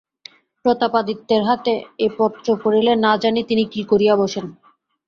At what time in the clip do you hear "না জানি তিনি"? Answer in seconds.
3.03-3.63